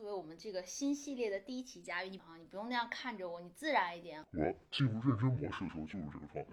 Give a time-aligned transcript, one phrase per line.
[0.00, 4.24] 作为我们这个新系列的第一期嘉宾，你啊，你不用那样看着我，你自然一点。
[4.32, 6.52] 我进入认真模式的时候就是这个状态。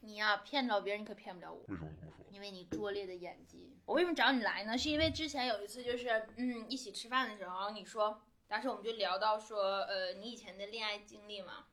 [0.00, 1.60] 你呀、骗得了别人，你可骗不了我。
[1.68, 2.26] 为什么这么说？
[2.32, 3.76] 因为你拙劣的演技。
[3.86, 4.76] 我为什么找你来呢？
[4.76, 11.66] 是因为之前有一次就是嗯一起吃饭的时候，你说当时我们就聊到说呃你以前的恋爱经历嘛，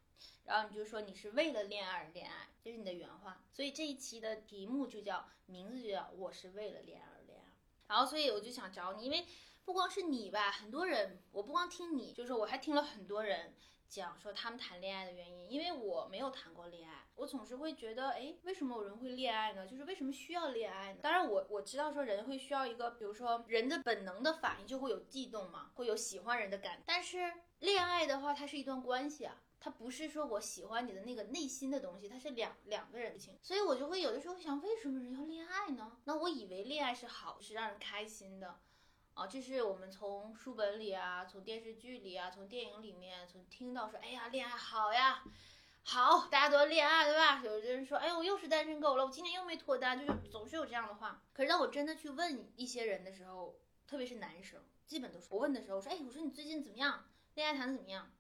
[0.46, 3.42] 然后你就说你是为了恋爱而恋爱，这是你的原话。
[3.52, 7.15] 所以这一期的题目就叫名字就叫我是为了恋爱。
[7.88, 9.26] 然后所以我就想找你，因为
[9.64, 13.54] 不光是你吧，很多人我不光听你，就是我还听了很多人。
[13.88, 19.66] 讲说他们谈恋爱的原因，因为我没有谈过恋爱，我总是会觉得，哎，为什么有人会恋爱呢？
[19.68, 21.00] 就是为什么需要恋爱呢？
[21.04, 26.82] 当然我，我知道说人会需要一个，比如说人的本能的反应就会有悸动嘛，会有喜欢人的感。
[26.86, 29.36] 但是恋爱的话，它是一段关系啊，
[29.66, 33.36] 它不是说我喜欢你的那个内心的东西，它是两两个人的情。
[33.42, 35.98] 所以我就会有的时候想，为什么人要恋爱呢？
[36.04, 38.60] 那我以为恋爱是好，是让人开心的。
[39.16, 45.24] 啊，这是我们从书本里啊，从电视剧里啊，从电影里面，从听到说，哎呀，恋爱好呀，
[45.82, 47.42] 好，大家都要恋爱，对吧？
[47.44, 51.24] 有的人说，哎，我又是单身狗了，我今年又没脱单，就是总是有这样的话。
[51.34, 57.10] 可是当我真的去问一些人的时候，特别是男生，基本都是我问的时候，我说，哎，我说你最近怎么样？
[57.34, 58.12] 恋爱谈的怎么样？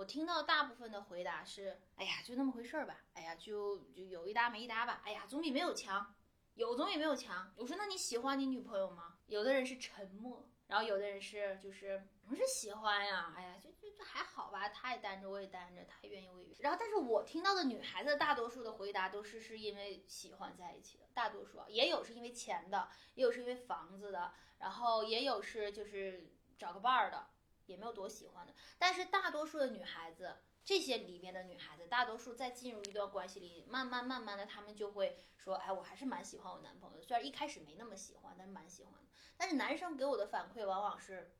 [0.00, 6.14] 我听到大部分的回答是，哎呀，就那么回事儿吧，哎呀，就就有一搭没一搭吧，哎呀，总比没有强。
[6.54, 7.52] 有总比没有强。
[7.54, 9.18] 我说那你喜欢你女朋友吗？
[9.26, 13.34] 有的人是沉默，然后有的人是就是不是喜欢呀？
[13.36, 16.62] 哎呀，就就就还好吧，他也单着，我也单着，他也愿意我也愿意。
[16.62, 27.26] 然后但是我听到的女孩子大多数的回答都是是因为喜欢在一起的，大多数啊也有是因为钱的，也有是因为房子的，然后也有是就是找个伴儿的，
[27.70, 28.54] 也没有多喜欢的。
[28.78, 30.36] 但是大多数的女孩子。
[30.62, 39.08] 这些里面的女孩子，大多数在进入一段关系里，慢慢慢慢的，她们就会说，哎，我还是蛮喜欢我男朋友的，虽然一开始没那么喜欢，但是蛮喜欢的。
[39.38, 41.32] 但是男生给我的反馈往往是，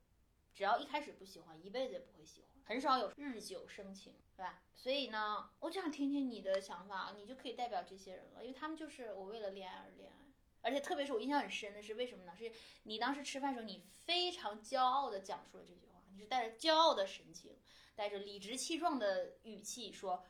[0.51, 4.63] 只要一开始不喜欢，一辈子也不会喜欢，很少有日久生情，对吧？
[4.75, 10.17] 所以呢，我就想听听你的想法，你就可以代表这些人了，因为他们就是我为了恋爱而恋爱。
[10.63, 12.35] 而且特别是我印象很深的是，为什么呢？
[12.35, 12.51] 是
[12.83, 17.57] 你当时吃饭的时候，你非常骄傲的讲述了这句话，你是带着骄傲的神情。
[17.93, 20.25] 带着理直气壮的语气说：“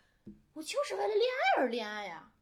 [0.54, 2.34] 我就是为了恋爱而恋爱呀！”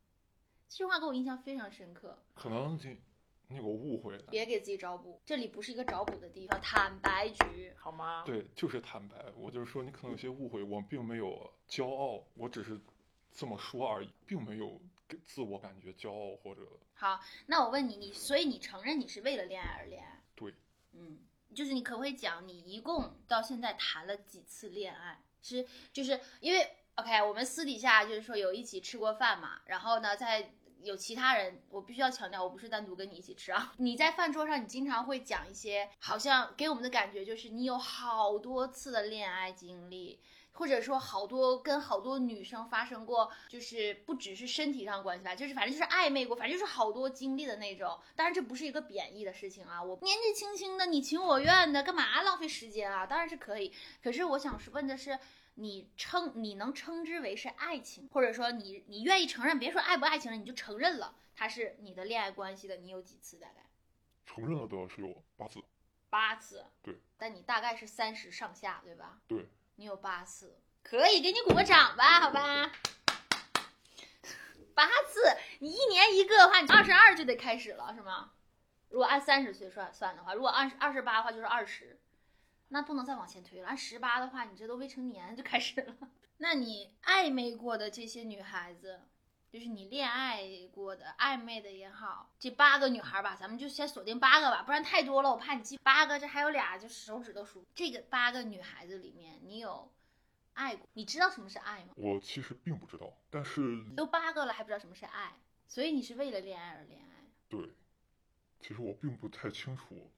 [0.68, 2.18] 这句话给我印象非常深刻。
[2.34, 3.00] 可能你
[3.50, 8.24] 你有个误会，别给自己找补，这里不是一个找补的地方，坦白局好吗？
[8.26, 9.24] 对，就是坦白。
[9.36, 12.80] 我就是说，你可能有些误会，我并没有骄傲，我只是
[13.32, 16.62] 这么说而已，并没有给自我感觉骄傲或者。
[16.96, 20.24] 好，那我问你，你所以你承认你是为了恋爱而恋爱？
[20.34, 20.56] 对，
[20.94, 21.20] 嗯。
[21.56, 25.22] 就是你可不可以讲，你一共到现在谈了几次恋爱？
[25.42, 30.52] 是就是因为 OK，我们私底下就是说有一起吃过饭嘛，然后呢，在
[30.82, 33.74] 有其他人，我必须要强调，我不是单独跟你一起吃啊。
[33.80, 40.22] 你在饭桌上，你经常会讲一些，好像给我们的感觉就是你有好多次的恋爱经历。
[40.60, 47.98] 或者说好多跟好多女生发生过，就是不只是身体上关系吧，就是反正就是暧昧过，反正就是好多经历的那种。
[48.14, 53.06] 当然这不是一个贬义的事情啊，我年纪轻轻的你情我愿的，干嘛浪费时间啊？
[53.06, 53.74] 当然是可以。
[54.04, 55.18] 可是我想是问的是，
[55.54, 63.70] 你称你能称之为是爱情，或者说你你愿意承认，别说爱不爱情了，你就承认了它是你的恋爱关系的，你有几次大概？
[64.26, 65.64] 承认了的是有八次。
[66.10, 66.66] 八次。
[66.82, 67.00] 对。
[67.18, 69.22] 但你大概是三十上下，对吧？
[69.26, 69.48] 对。
[69.80, 72.70] 你有八次，可以给你鼓个掌吧，好吧？
[74.76, 75.22] 八次，
[75.60, 78.34] 你一年一个的话，你二十二就得开始了，是吗？
[78.90, 81.98] 如果按三十岁算算的话，如果按二十八的话就是二十，
[82.68, 83.70] 那不能再往前推了。
[83.70, 85.96] 按十八的话，你这都未成年就开始了。
[86.40, 89.00] 那你暧昧过的这些女孩子，
[89.52, 97.66] 就是你恋爱过的暧昧的也好，这八个女孩吧，咱们就先锁定八个吧，不然太多了，我怕你记八个，这还有俩就手指头数。
[97.74, 99.92] 这个八个女孩子里面，你有
[100.54, 100.88] 爱过？
[100.94, 101.94] 你知道什么是爱吗？
[101.96, 105.34] 我其实并不知道，但是都八个了还不知道什么是爱，
[105.68, 107.26] 所以你是为了恋爱而恋爱。
[107.50, 107.72] 对，
[108.60, 110.12] 其实我并不太清楚，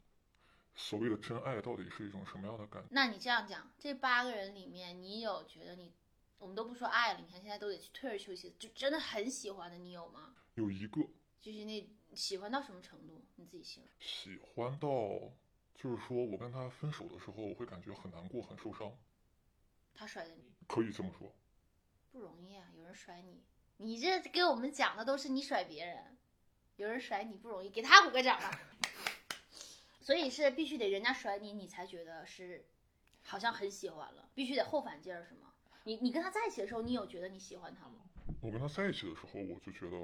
[0.76, 2.90] 所谓的真爱到底是一种什么样的感觉。
[2.92, 5.94] 那你这样讲，这八个人里面，你有觉得你？
[6.42, 10.34] 我们都不说爱了，你看现在都得去退而求其次，就真的很喜欢的，你有吗？
[10.56, 11.00] 有一个，
[11.40, 13.24] 就是那喜欢到什么程度？
[13.36, 13.92] 你自己形容。
[14.00, 14.90] 喜欢到，
[15.76, 18.92] 就是说我跟他分手的时候，我会感觉很难过，很受伤。
[19.94, 20.52] 他甩的你？
[20.68, 21.32] 可以这么说。
[22.12, 23.44] 不容易啊，有人甩你，
[23.78, 26.18] 你这给我们讲的都是你甩别人，
[26.78, 28.52] 有人甩你不容易，给他鼓个掌吧。
[30.02, 32.66] 所以是必须得人家甩你，你才觉得是，
[33.22, 35.51] 好像很喜欢了，必须得后反劲儿，是吗？
[35.84, 37.96] 你你跟他在一起的时候，你有觉得你喜欢他吗？
[38.42, 39.98] 我跟他在一起的时候，我就觉得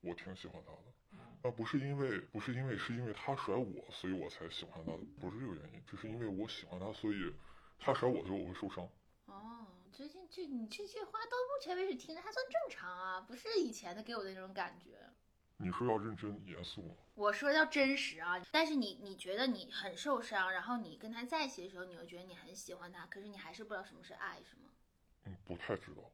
[0.00, 1.18] 我挺喜欢他的。
[1.42, 7.34] 那，不是因为不是因为是因为他甩我，所以我才喜欢他的，不是这个原因，只是因为我喜欢他，所以
[7.78, 8.88] 他甩我的时候我会受伤。
[9.26, 14.98] 哦，最近这你这句话到目前为止听着还算正常啊，不是以前的给我的那种感觉。
[15.58, 16.94] 你说要认真严肃吗？
[17.14, 24.70] 我说要真实啊，但是你你觉得你很受伤，然后你跟他在一起的时候，你又觉得你很喜欢他，可是你还是不知道什么是爱，是吗？
[25.26, 26.10] 嗯，不太知道。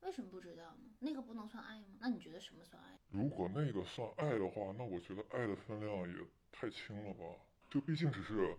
[0.00, 0.90] 为什么不知道呢？
[0.98, 1.96] 那个不能算爱吗？
[2.00, 2.98] 那你觉得什么算爱？
[3.10, 7.24] 如果那个算爱的话，那我觉得爱的分量也太轻了吧？
[7.70, 8.56] 就毕竟只是，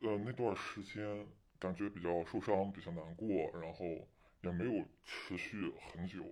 [0.00, 1.26] 呃，那段时间
[1.58, 3.28] 感觉比较受伤，比较难过，
[3.60, 3.84] 然后
[4.42, 6.24] 也没有持续很久，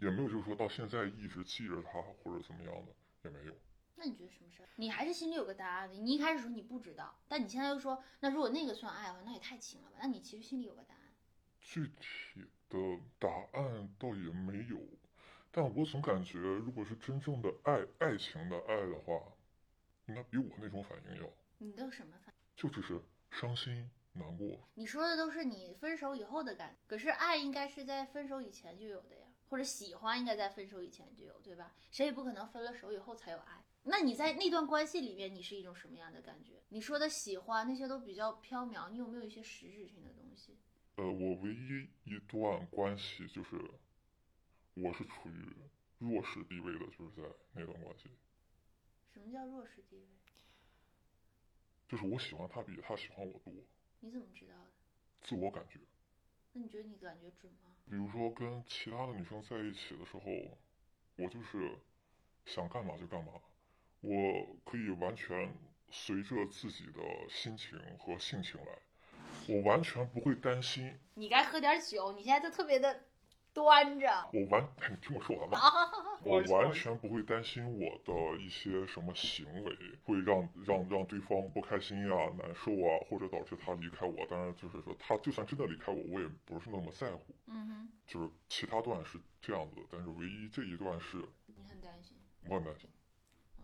[0.00, 2.92] 也没有就是说到现在一直记着他或者怎么样的，
[3.24, 3.54] 也没有。
[3.94, 4.68] 那你觉得什么事儿？
[4.76, 5.94] 你还是心里有个答案的。
[5.94, 9.98] 你一开始说你不知道，但你现在又说，那如果那个算爱的话，那也太轻了吧？
[10.00, 11.02] 那你其实心里有个答案。
[11.60, 12.78] 具体的
[13.18, 14.78] 答案倒也没有，
[15.50, 19.20] 但我总感觉，如果是真正的爱，爱情的爱的话，
[20.06, 21.28] 应该比我那种反应要。
[21.58, 22.40] 你都什么反应？
[22.56, 23.00] 就只是
[23.30, 24.58] 伤心难过。
[24.74, 31.74] 你说的都是你分手以后的感觉，可是爱应该是在分手以前就有的呀，或者喜欢应该在分手以前就有，对吧？
[31.90, 33.64] 谁也不可能分了手以后才有爱。
[33.84, 36.62] 那你在那段关系里面，你是一种什么样的感觉？
[36.68, 40.58] 你说的喜欢那些都比较缥缈，你有没有一些实质性的东西？
[40.98, 43.56] 呃，我唯一一段关系就是，
[44.74, 45.46] 我是处于
[45.98, 47.22] 弱势地位的，就是在
[47.52, 48.14] 那段关系里。
[49.14, 50.08] 什么叫弱势地位？
[51.86, 53.54] 就是我喜欢他比他喜欢我多。
[54.00, 54.70] 你怎么知道的？
[55.22, 55.78] 自我感觉。
[56.52, 57.76] 那你觉得你感觉准吗？
[57.88, 60.22] 比如说跟其他的女生在一起的时候，
[61.14, 61.78] 我就是
[62.44, 63.40] 想干嘛就干嘛，
[64.00, 65.54] 我可以完全
[65.92, 68.78] 随着自己的心情和性情来。
[69.48, 70.98] 我完全不会担心。
[71.14, 73.04] 你该喝点酒，你现在就特别的
[73.52, 74.06] 端着。
[74.32, 75.58] 我完， 你听我说完吧。
[76.22, 84.26] 我完全不会担心我的一些什么行为会让让让对方不开心呀、难受啊，或者导致他离开我。
[84.26, 87.34] 当然，就是说他就算真的离开我，我也不是那么在乎。
[87.46, 87.88] 嗯哼。
[88.06, 91.24] 就是其他段是这样子，但是唯一这一段是。
[91.46, 92.16] 你很担心。
[92.48, 92.88] 我很担心。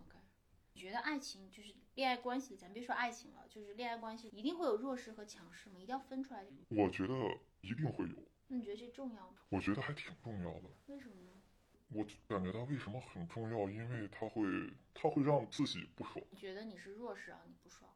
[0.01, 0.19] OK，
[0.73, 1.75] 你觉得爱情就是？
[1.95, 5.77] 恋爱关系，咱别说爱情了，就是恋爱关系，一定会有弱势和强势吗？
[5.79, 6.45] 一定要分出来。
[6.71, 7.15] 我觉得
[7.61, 8.17] 一定会有。
[8.49, 9.37] 那你觉得这重要吗？
[9.49, 10.69] 我觉得还挺重要的。
[10.87, 11.31] 为什么呢？
[11.91, 13.71] 我感觉它为什么很重要？
[13.71, 14.43] 因为它会，
[14.93, 16.25] 它会让自己不爽。
[16.31, 17.41] 你觉得你是弱势啊？
[17.47, 17.89] 你不爽？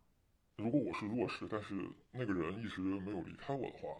[0.57, 3.99] 如果我是弱势，但是那个人一直没有离开我的话，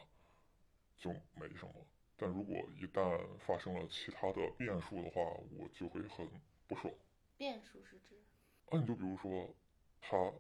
[0.97, 1.75] 就没什么。
[2.17, 5.21] 但如果一旦发生了其他的变数的话，
[5.59, 6.25] 我就会很
[6.69, 6.95] 不爽。
[7.37, 8.23] 变数是指？
[8.67, 9.53] 啊，你就比如说。
[10.01, 10.33] 他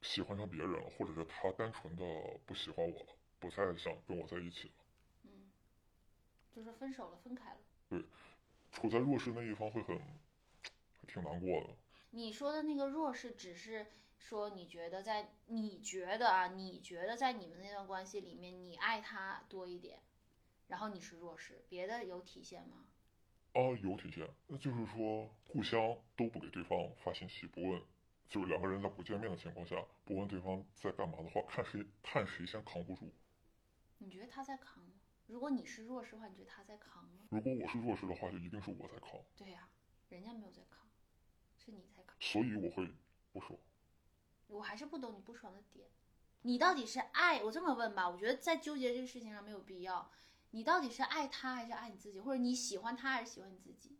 [0.00, 2.04] 喜欢上别人了，或者是他单纯的
[2.46, 3.06] 不喜欢我了，
[3.38, 4.74] 不再想跟我在一起了。
[5.24, 5.50] 嗯，
[6.50, 7.58] 就是分手了，分开了。
[7.88, 8.04] 对，
[8.72, 10.00] 处在弱势那一方会很，
[11.06, 11.76] 挺难过的。
[12.10, 13.86] 你说的那个弱势，只是
[14.18, 20.00] 说你觉得在你觉得啊，你觉得在你们那段关系里面，你爱他多一点，
[20.68, 22.84] 然后你是弱势，别的有体现吗？
[23.52, 27.82] 啊，有体现，那就是说互相都不给对方发信息，不问。
[28.32, 33.12] 就是两个人在不见面的情况下，不问对方在干嘛的话，看谁看谁先扛不住。
[33.98, 34.94] 你觉得他在扛吗？
[35.26, 37.24] 如果你是弱势的话，你觉得他在扛吗？
[37.28, 39.20] 如果我是弱势的话，就一定是我在扛。
[39.36, 39.68] 对呀，
[40.08, 40.88] 人家没有在扛，
[41.58, 42.16] 是你在扛。
[42.20, 42.90] 所以我会
[43.32, 43.58] 不爽。
[44.46, 45.86] 我还是不懂你不爽的点。
[46.40, 48.08] 你到底是爱我这么问吧？
[48.08, 50.10] 我觉得在纠结这个事情上没有必要。
[50.52, 52.18] 你到底是爱他还是爱你自己？
[52.18, 53.98] 或者你喜欢他还是喜欢你自己？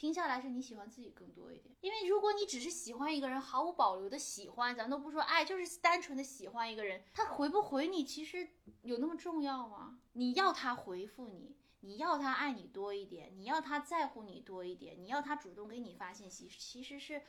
[0.00, 8.48] 听下来是你喜欢自己更多一点，因为如果你只是喜欢一个人，毫无保留的喜欢，咱都不说爱，就是单纯的喜欢一个人，他回不回你，其实
[8.80, 10.00] 有那么重要吗？
[10.14, 17.20] 你要他回复你，你要他爱你多一点，你要他在乎你多一点，你要他主动给你发信息，其实是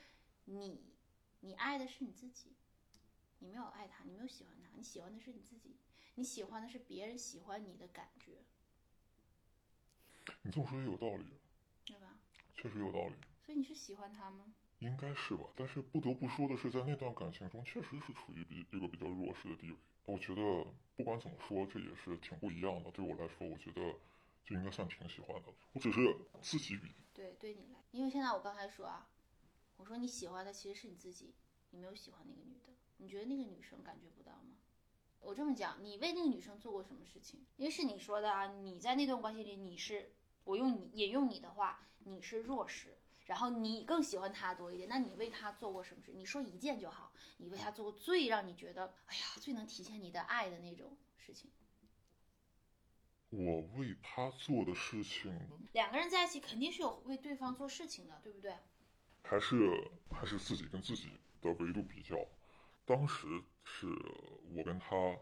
[0.46, 0.94] 你，
[1.42, 2.54] 你爱的是你自己，
[3.40, 5.76] 你没有爱他，你没有喜欢他，你喜欢的是你自己，
[6.16, 8.46] 你喜欢的是别人喜欢你的感觉。
[10.44, 11.41] 你这么说也有道理。
[12.62, 14.54] 确实有道理，所以你是喜欢他吗？
[14.78, 19.78] 应该是吧，但是不得不说的是，在那段感情中，确实是处于比一个比较弱势的地位。
[20.06, 20.42] 我觉得
[20.96, 22.92] 不管怎么说，这也是挺不一样的。
[22.92, 23.82] 对我来说，我觉得
[24.46, 25.52] 就应该算挺喜欢的。
[25.74, 26.94] 我只是自己比。
[27.12, 29.10] 对，对你来，因为现在我刚才说啊，
[29.78, 31.34] 我说你喜欢的其实是你自己，
[31.72, 32.74] 你没有喜欢那个女的。
[32.98, 34.54] 你觉得那个女生感觉不到吗？
[35.20, 37.44] 我这么讲，你为那个女生做过什么事情？
[37.58, 40.14] 因为是你说的啊，你在那段关系里，你是。
[40.52, 44.90] 我用你引用你的话，你是弱势，然后你更喜欢他多一点。
[44.90, 46.12] 那你为他做过什么事？
[46.12, 47.14] 你说一件就好。
[47.38, 51.50] 你为他做过最让你觉得，哎呀，最能体现你的爱的那种事情。
[53.30, 55.34] 我为他做的事情，
[55.72, 58.54] 两个人在一起肯定是有为对方做事情的，对不对？
[59.24, 62.18] 还是还是自己跟自己的维度比较。
[62.84, 63.26] 当时
[63.64, 63.88] 是
[64.54, 65.18] 我跟他，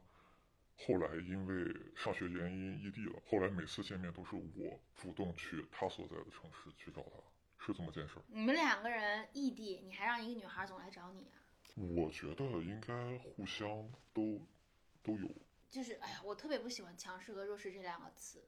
[0.80, 7.20] 后来因为上学原因异地了，后来每次见面都是我主动去他所在的城市去找他，
[7.66, 8.24] 是这么件事儿。
[8.28, 11.38] 你们两个人异地，你还让一个女孩总来找你啊？
[11.96, 13.68] 我觉得应该互相
[14.14, 14.46] 都
[15.04, 15.30] 都有。
[15.70, 18.48] 就是哎呀，我特别不喜欢强势和弱势这两个词，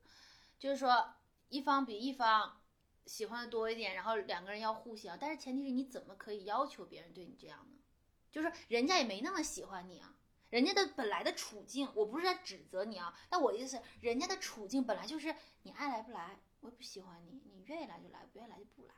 [0.57, 1.13] 就是说
[1.49, 2.61] 一方比一方
[3.05, 7.77] 喜欢的多一点，然后两个人要互相，但是前提是你怎么可以要求别人对你这样呢？
[8.31, 10.15] 就是人家也没那么喜欢你啊，
[10.51, 18.93] 人家的本来的处境，我不是在指责你啊，但我的意思是，人家的处境本来就是你爱来不来，我也不喜欢你，你愿意来就来，不愿意来就不来。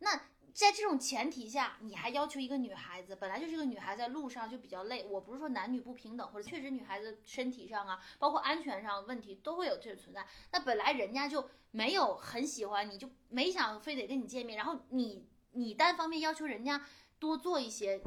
[0.00, 0.16] 那
[0.52, 10.26] 在这种前提下，你还要求一个女孩子，本来就是个女孩在路上就比较累，我不是说男女不平等，或者确实女孩子身体上啊，包括安全上问题都会有这种存在。
[10.50, 16.84] 那本来人家就没有很喜欢你，就没想非得跟你见面，然后你你单方面要求人家。
[17.16, 18.02] 多做一些，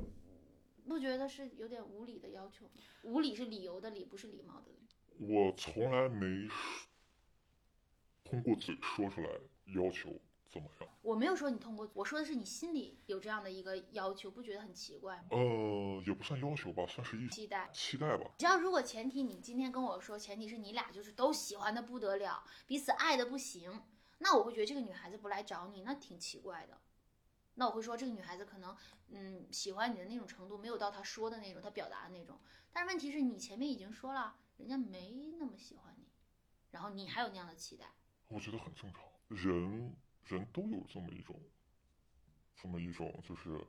[0.88, 2.72] 不觉得是有点无理的要求吗？
[3.04, 4.88] 无理是理由的理，不是礼貌的理。
[5.34, 6.48] 我从来没
[8.24, 9.30] 通过嘴说出来
[9.76, 10.10] 要求
[10.48, 10.90] 怎么样。
[11.02, 15.28] 我没有说你通过，我说的是你心里有这样的一个要求，不觉得很奇怪吗？
[15.32, 18.32] 呃，也不算要求吧，算是一期待，期待吧。
[18.38, 23.82] 只要如果前提你今天跟我说，前提是你俩就是都喜欢的不得了，彼此爱的不行，
[24.20, 26.82] 那我会觉得这个女孩子不来找你，那挺奇怪的。
[27.60, 28.78] 那我会说，这个女孩子可能，
[29.10, 32.40] 嗯，喜欢你的那种程度没有到她说的那种，她表达的那种。
[32.72, 36.06] 但是问题是你前面已经说了，人家没那么喜欢你，
[36.70, 37.88] 然后你还有那样的期待，
[38.28, 39.02] 我觉得很正常。
[39.28, 41.42] 人人都有这么一种，
[42.56, 43.60] 这么一种就是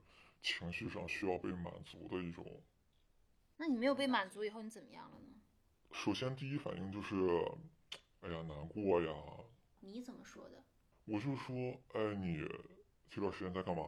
[0.42, 2.44] 情绪上需要被满足的一种。
[3.56, 5.40] 那你没有被满足以后，你怎么样了呢？
[5.92, 7.16] 首先第一反应就是，
[8.20, 9.14] 哎呀，难过呀。
[9.80, 10.62] 你怎么说的？
[11.06, 11.54] 我就说，
[11.94, 12.46] 哎，你。
[13.10, 13.82] 这段时间在干嘛？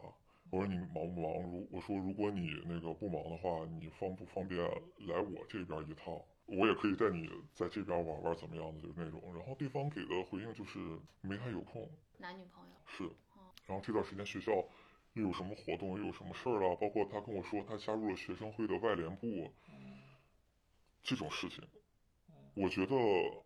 [0.49, 1.41] 我说你忙不忙？
[1.43, 4.59] 如我说如果你那个不忙的话，你方不方便
[5.07, 6.21] 来我这边一趟？
[6.45, 9.21] 我也可以带你在这边玩玩，怎么样的就是那种。
[9.33, 10.79] 然后对方给的回应就是
[11.21, 11.89] 没太有空。
[12.17, 13.09] 男女朋友是。
[13.65, 14.51] 然后这段时间学校
[15.13, 16.75] 又有什么活动，又有什么事儿了？
[16.75, 19.53] 包括他跟我说他加入了学生会的外联部，
[21.03, 21.63] 这种事情，
[22.55, 22.95] 我觉得，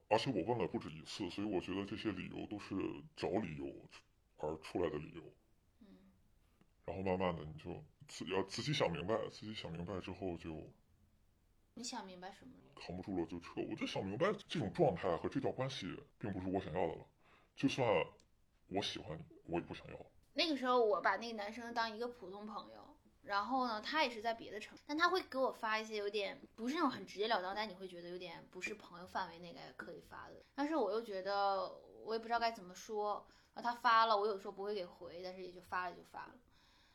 [0.07, 2.75] 而且我问了不止一次，所以我觉得这些理由都是
[3.15, 3.71] 找理由
[4.37, 5.21] 而出来的理由。
[6.85, 10.71] 然后慢慢的，你就自要自己想明白，自己想明白之后就，
[11.73, 12.73] 你想明白什么了？
[12.75, 13.61] 扛不住了就撤。
[13.69, 17.05] 我就想明白，这种状态和这段关系并不是我想要的了。
[17.55, 17.87] 就算
[18.67, 20.05] 我喜欢你，我也不想要。
[20.33, 30.35] 那个时候，我把那个男生当一个普通朋友，然后呢，他也是在别的城，但他会给我发一些有点不是那种很直截了当，但你会觉得有点不是朋友范围内该可以发的。
[30.53, 31.73] 但是我又觉得
[32.03, 36.35] 我也不知道该怎么说，然后他发了，我有时候不会给回，但是也就发了就发了。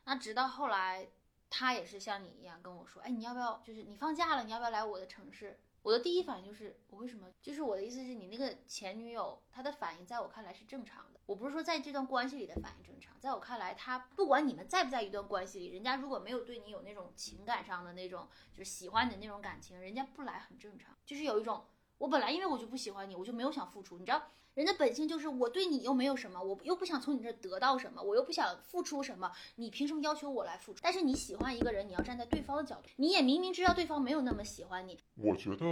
[0.04, 1.09] 那直到后来，
[1.49, 3.62] 他也是像你一样跟我说：“哎，你要不要？
[3.64, 7.26] 就是你放假了，你要不要来我的城市？”我的第一反应就是：我为什么？
[7.40, 11.21] 就是我的意思是你那个前女友，她的反应在我看来是正常的。
[11.25, 20.95] 我不是说在这段关系里的反应正常，在我看来，他不管你们在不在一段关系里，人家如果没有对你有那种情感上的那种，就是喜欢你的那种感情，人家不来很正常。
[21.07, 21.64] 就是有一种，
[22.00, 24.23] 我本来因为我就不喜欢你，我就没有想付出，你知道。
[24.54, 30.80] 人的本性就是我对你又没有什么，我又不想从你这得到什么，我又不想付出什么，你凭什么要求我来付出？
[30.83, 34.99] 但是你喜欢一个人，你要站在对方的角度，你也明明知道对方没有那么喜欢你。
[35.14, 35.66] 我觉得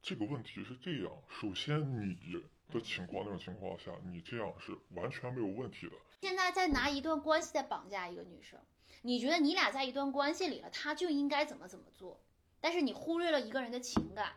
[0.00, 2.16] 这个问题是这样，首先你
[2.72, 5.96] 的情况那种情况下，你这样是完全没有问题的。
[6.20, 8.58] 现在在拿一段关系在绑架一个女生，
[9.02, 12.20] 你觉得你俩在一段关系里了，她就应该怎么怎么做？
[12.60, 14.32] 但是你忽略了一个人的情感。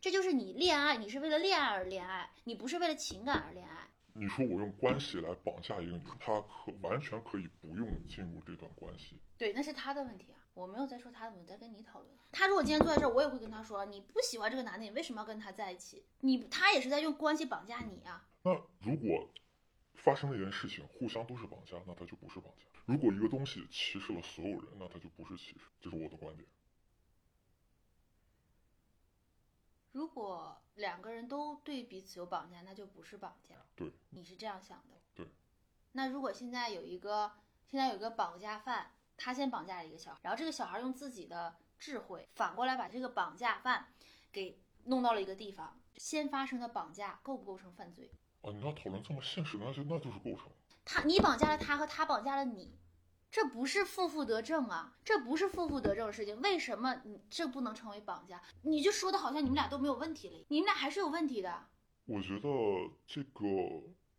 [0.00, 3.86] 这就是你恋爱，你是为了恋爱而恋爱，你不是为了情感而恋爱。
[4.14, 9.20] 你说我用关系来绑架一个女生，她可完全可以不用进入这段关系。
[9.36, 12.10] 对，那是她的问题啊，我没有在说她的问题，在跟你讨论。
[12.32, 16.02] 她如果今天坐在这儿，我也会跟她说，你不喜欢这个男的，你为什么要跟他在一起？
[16.20, 18.26] 你他也是在用关系绑架你啊。
[18.42, 19.28] 那如果
[19.94, 22.64] 发生了一件事情，互相都是绑架，那他就不是绑架。
[22.86, 25.60] 如果一个东西歧视了所有人，那他就不是歧视。
[25.78, 26.48] 这是我的观点。
[29.92, 33.56] 如果两个人都对彼此有绑架，那就不是绑架。
[33.74, 35.00] 对，你是这样想的。
[35.14, 35.26] 对。
[35.92, 37.32] 那如果现在有一个，
[37.66, 43.92] 现在有一个绑架犯，他先绑架了一个小孩，然后这个小孩用自己的智慧反过来把这个绑架犯
[44.30, 48.12] 给弄到了一个地方，先发生的绑架构不构成犯罪？
[48.42, 50.50] 啊，你要讨论这么现实的，那就那就是构成。
[50.84, 52.78] 他，你绑架了他和他绑架了你。
[53.30, 56.40] 这不是负负得正啊，这不是负负得正的事情。
[56.40, 58.42] 为什么你这不能成为绑架？
[58.62, 61.68] 你就说的好像你们俩都没有问题了，你们俩还是有问题的。
[62.06, 62.48] 我觉得
[63.06, 63.42] 这个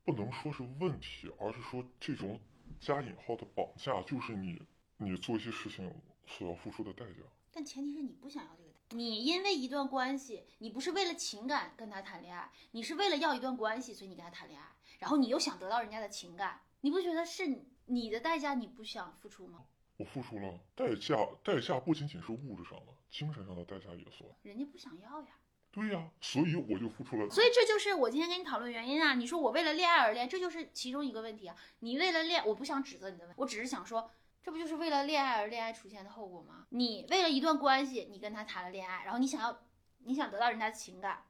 [0.06, 2.40] 不能说是问题，而是说这种
[2.80, 4.62] 加引号的绑架，就是你
[4.96, 5.94] 你做一些事情
[6.26, 7.20] 所要付出的代价。
[7.52, 8.70] 但前提是你不想要这个。
[8.96, 14.68] 你因为一段关系，你不是为了情感跟他谈恋爱，你是为了要一段关系，所以你跟他谈恋爱，
[15.00, 17.48] 然后你又想得到人家的情感，你不觉得是
[17.86, 19.66] 你的代价你不想付出吗？
[19.98, 24.30] 我付出了代价，代价不仅仅是物质上的，精神上的代价也算。
[24.44, 25.28] 人家不想要呀。
[25.72, 27.30] 对呀，所以我就付出了。
[27.30, 29.14] 所以这就是我今天跟你讨论原因啊。
[29.14, 31.56] 你说我为了恋爱而恋，这就是其中一个问题啊。
[31.80, 34.12] 你为了恋，我不想指责你的问题，我只是想说。
[34.44, 36.66] 这不就是为了恋爱而恋爱出现的后果吗？
[36.70, 39.62] 你为了一段关系，你跟他谈了恋爱，然后你想要，
[40.00, 41.28] 你想得到人家的情感，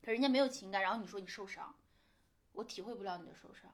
[0.00, 1.74] 可人家没有情感，然后你说你受伤，
[2.52, 3.70] 我体会不了你的受伤。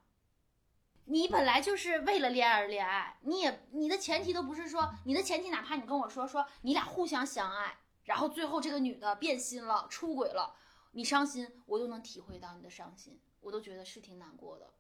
[1.07, 10.55] 你本来就是为了恋爱而恋爱，你也你的前提都不是说你的前提，哪怕你跟我说说你俩互相相爱，然后最后这个女的变心了，出轨了，
[10.93, 14.71] 你伤心，我都能体会到你的伤心，我都觉得是挺难过的，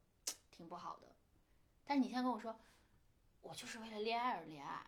[0.50, 1.08] 挺不好的。
[1.84, 2.58] 但是你现在跟我说。
[3.42, 4.84] 我就是为了恋爱而恋爱，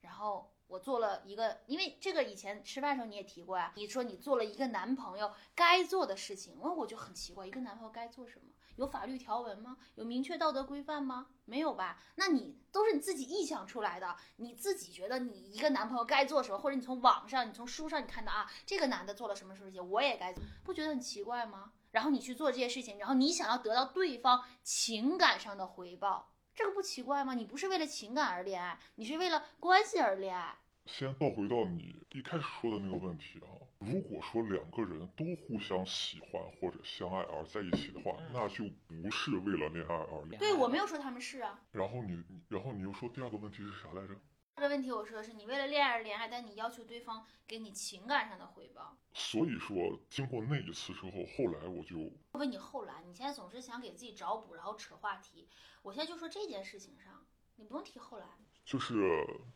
[0.00, 8.46] 然后我做了一个，因为这个以前吃饭的时候你也提过啊，你说你做了一个男朋友该做的事情，我我就很奇怪，一个男朋友该做什么？
[8.76, 9.76] 有法律条文吗？
[9.96, 11.28] 有明确道德规范吗？
[11.44, 11.98] 没有吧？
[12.16, 21.72] 那你都是你自己臆想出来的，你自己觉得你一个男朋友该做什么，或者你从网上、你从书上你看到啊，这个男的做了什么什么事情，我也该做，不觉得很奇怪吗？
[21.92, 26.32] 然后你去做这些事情，然后你想要得到对方情感上的回报。
[26.54, 27.34] 这个不奇怪吗？
[27.34, 30.58] 你不是为了情感而恋爱，你是为了关系而恋爱。
[30.86, 40.38] 先倒回到你一开始说的那个问题啊，如果说两个人都互相喜欢或者相爱而在一起的话，那就不是为了恋爱而恋爱。
[40.38, 41.60] 对我没有说他们是啊。
[41.72, 44.14] 然后你，然后你又说第二个问题是啥来着？
[44.56, 48.96] 这个问题我说的是你为了恋爱而恋爱，但你要求对方给你情感上的回报。
[49.12, 49.76] 所以说，
[50.08, 55.46] 经过那一次之后，后来我就问你后来，你现在总是想给自己找补，然后扯话题。
[55.82, 58.26] 我现在就说这件事情上，你不用提后来。
[58.64, 58.94] 就是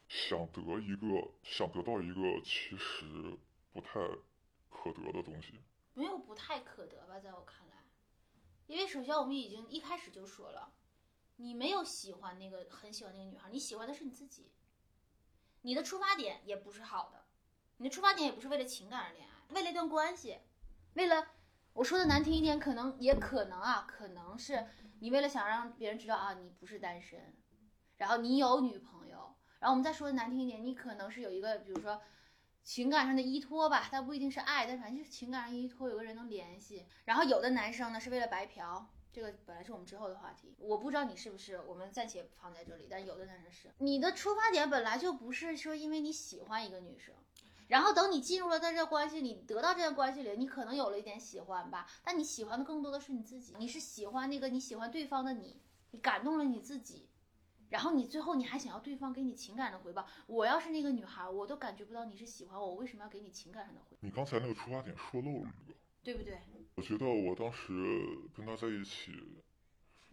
[0.06, 3.06] 想得一个，想得到一个其实
[3.72, 4.00] 不太
[4.68, 5.61] 可得的东西。
[5.94, 7.85] 没有不太可得吧，在我看来，
[8.66, 10.72] 因为首先我们已经一开始就说了，
[11.37, 14.52] 你没有喜欢那个很喜欢那个女孩，你喜欢的是你自己。
[15.62, 17.24] 你的出发点也不是好的，
[17.78, 20.38] 你的出发点也不是为了情感而恋爱，为了一段关系，
[20.94, 21.26] 为了
[21.74, 24.66] 我说的难听一点，可能也可能啊，可能是
[25.00, 27.37] 你为了想让别人知道啊，你不是单身，
[27.98, 32.00] 然后你有女朋友，然后我们再说的难听一点，你可能是有一个，比如说
[32.62, 36.87] 情感上的依托吧，但不一定是爱，但反正就是情感上依托，有个人能联系。
[37.05, 38.90] 然后有的男生呢是为了白嫖。
[39.12, 42.87] 这个本来是我们之后的话题，我不知道你是不是，我们暂且放在这里。
[42.88, 47.12] 但有的男生是，你的出发点本来就不是说因为你喜欢一个女生，
[47.66, 57.10] 然后等你进入了在这关系里，得到这段关系里，你可能有了一点喜欢吧，但你喜欢的更多的是你自己，你是喜欢那个你喜欢对方的你，你感动了你自己，
[57.70, 60.06] 然后你最后你还想要对方给你情感的回报。
[60.26, 63.98] 我要是那个女孩，我都感觉不到你是喜欢我，我为什么要给你情感上的回报？
[64.02, 65.74] 你刚才那个出发点说漏了一个。
[66.02, 66.40] 对不对？
[66.76, 67.72] 我觉得我当时
[68.35, 69.12] 跟他在一起，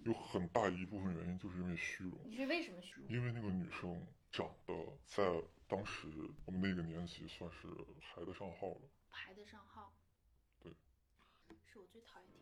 [0.04, 2.20] 有很大一部分原因就是因为虚荣。
[2.26, 3.10] 你是为什么虚荣？
[3.10, 4.74] 因为那个女生长得
[5.06, 6.10] 在当时
[6.46, 7.70] 我们那个年级算是
[8.02, 8.82] 排得上号了。
[9.10, 9.93] 排得上号。
[10.62, 10.74] 对。
[11.65, 12.37] 是我最讨厌听。